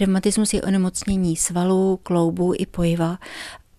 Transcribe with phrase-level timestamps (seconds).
[0.00, 3.18] Revmatismus je onemocnění svalů, kloubů i pojiva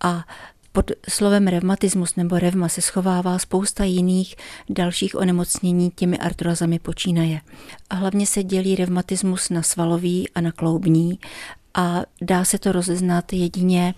[0.03, 0.25] a
[0.71, 4.35] pod slovem revmatismus nebo revma se schovává spousta jiných
[4.69, 7.41] dalších onemocnění, těmi artrozami počínaje.
[7.89, 11.19] A hlavně se dělí revmatismus na svalový a na kloubní
[11.73, 13.95] a dá se to rozeznat jedině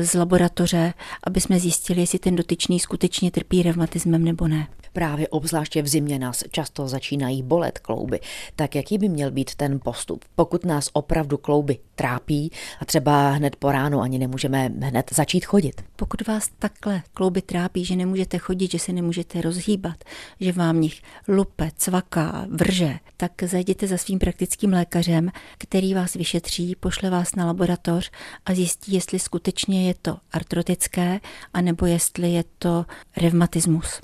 [0.00, 0.94] z laboratoře,
[1.24, 4.68] aby jsme zjistili, jestli ten dotyčný skutečně trpí revmatismem nebo ne.
[4.92, 8.20] Právě obzvláště v zimě nás často začínají bolet klouby.
[8.56, 10.24] Tak jaký by měl být ten postup?
[10.34, 15.84] Pokud nás opravdu klouby trápí a třeba hned po ránu ani nemůžeme hned začít chodit.
[15.96, 20.04] Pokud vás takhle klouby trápí, že nemůžete chodit, že se nemůžete rozhýbat,
[20.40, 26.74] že vám nich lupe, cvaká, vrže, tak zajděte za svým praktickým lékařem, který vás vyšetří,
[26.74, 28.10] pošle vás na laboratoř
[28.46, 31.20] a zjistí, jestli skutečně je to artrotické,
[31.54, 32.86] anebo jestli je to
[33.16, 34.00] revmatismus.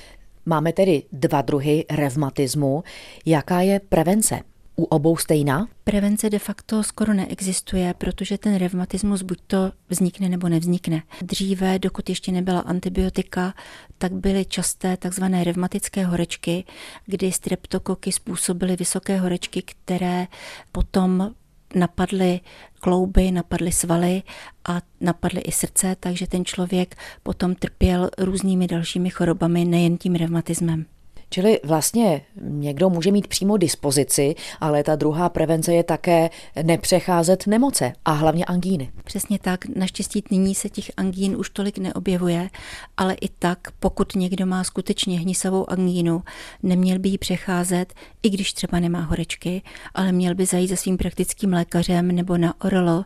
[0.49, 2.85] Máme tedy dva druhy revmatismu.
[3.27, 4.41] Jaká je prevence?
[4.77, 5.69] U obou stejná?
[5.85, 11.03] Prevence de facto skoro neexistuje, protože ten revmatismus buď to vznikne nebo nevznikne.
[11.23, 13.55] Dříve, dokud ještě nebyla antibiotika,
[13.99, 16.65] tak byly časté takzvané revmatické horečky,
[17.07, 20.27] kdy streptokoky způsobily vysoké horečky, které
[20.73, 21.35] potom
[21.75, 22.41] napadly
[22.81, 24.23] klouby, napadly svaly
[24.69, 30.87] a napadly i srdce, takže ten člověk potom trpěl různými dalšími chorobami, nejen tím revmatismem.
[31.31, 36.31] Čili vlastně někdo může mít přímo dispozici, ale ta druhá prevence je také
[36.63, 38.93] nepřecházet nemoce a hlavně angíny.
[39.05, 39.65] Přesně tak.
[39.77, 42.51] Naštěstí nyní se těch angín už tolik neobjevuje,
[42.97, 46.23] ale i tak, pokud někdo má skutečně hnisavou angínu,
[46.63, 49.63] neměl by ji přecházet, i když třeba nemá horečky,
[49.95, 53.05] ale měl by zajít za svým praktickým lékařem nebo na orlo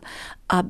[0.49, 0.63] a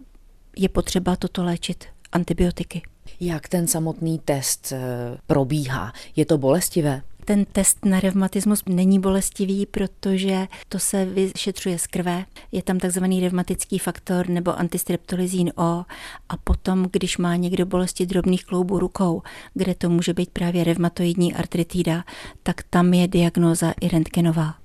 [0.58, 2.82] je potřeba toto léčit antibiotiky.
[3.20, 5.94] Jak ten samotný test eh, probíhá?
[6.16, 7.02] Je to bolestivé?
[7.26, 12.26] Ten test na revmatismus není bolestivý, protože to se vyšetřuje z krve.
[12.52, 15.86] Je tam takzvaný revmatický faktor nebo antistreptolizín O
[16.30, 19.22] a potom, když má někdo bolesti drobných kloubů rukou,
[19.54, 22.04] kde to může být právě revmatoidní artritída,
[22.44, 24.56] tak tam je diagnóza i rentgenová.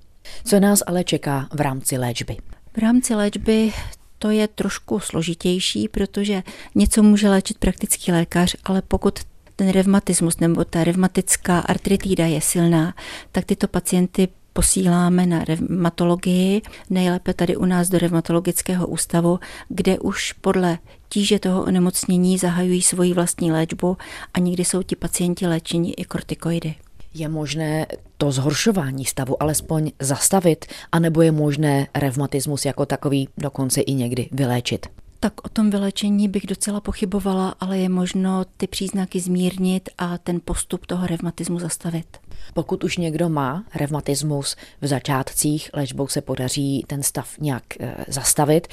[0.45, 2.37] Co nás ale čeká v rámci léčby?
[2.77, 3.73] V rámci léčby
[4.19, 6.43] to je trošku složitější, protože
[6.75, 9.19] něco může léčit praktický lékař, ale pokud
[9.59, 12.95] ten revmatismus nebo ta revmatická artritída je silná,
[13.33, 19.39] tak tyto pacienty posíláme na revmatologii, nejlépe tady u nás do revmatologického ústavu,
[19.69, 23.97] kde už podle tíže toho onemocnění zahajují svoji vlastní léčbu
[24.35, 26.75] a někdy jsou ti pacienti léčeni i kortikoidy.
[27.15, 27.87] Je možné
[28.17, 34.87] to zhoršování stavu alespoň zastavit, anebo je možné revmatismus jako takový dokonce i někdy vyléčit?
[35.21, 40.41] Tak o tom vylečení bych docela pochybovala, ale je možno ty příznaky zmírnit a ten
[40.45, 42.19] postup toho revmatismu zastavit.
[42.55, 48.69] Pokud už někdo má revmatismus v začátcích, léčbou se podaří ten stav nějak e, zastavit,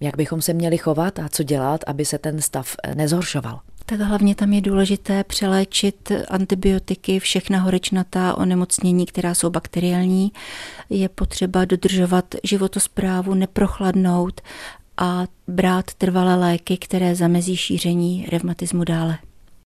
[0.00, 3.60] jak bychom se měli chovat a co dělat, aby se ten stav e, nezhoršoval?
[3.86, 10.32] Tak hlavně tam je důležité přeléčit antibiotiky, všechna horečnatá onemocnění, která jsou bakteriální.
[10.90, 14.40] Je potřeba dodržovat životosprávu, neprochladnout
[15.00, 19.18] a brát trvalé léky, které zamezí šíření revmatismu dále.